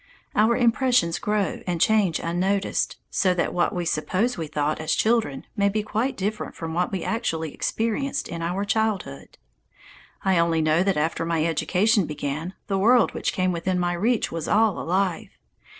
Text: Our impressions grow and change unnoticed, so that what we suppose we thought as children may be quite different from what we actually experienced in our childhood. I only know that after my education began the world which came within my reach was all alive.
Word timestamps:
Our 0.35 0.55
impressions 0.57 1.19
grow 1.19 1.61
and 1.67 1.79
change 1.79 2.17
unnoticed, 2.19 2.95
so 3.11 3.35
that 3.35 3.53
what 3.53 3.71
we 3.71 3.85
suppose 3.85 4.35
we 4.35 4.47
thought 4.47 4.79
as 4.79 4.95
children 4.95 5.45
may 5.55 5.69
be 5.69 5.83
quite 5.83 6.17
different 6.17 6.55
from 6.55 6.73
what 6.73 6.91
we 6.91 7.03
actually 7.03 7.53
experienced 7.53 8.27
in 8.27 8.41
our 8.41 8.65
childhood. 8.65 9.37
I 10.25 10.39
only 10.39 10.63
know 10.63 10.81
that 10.81 10.97
after 10.97 11.23
my 11.23 11.45
education 11.45 12.07
began 12.07 12.55
the 12.65 12.79
world 12.79 13.13
which 13.13 13.31
came 13.31 13.51
within 13.51 13.77
my 13.79 13.93
reach 13.93 14.31
was 14.31 14.47
all 14.47 14.79
alive. 14.79 15.37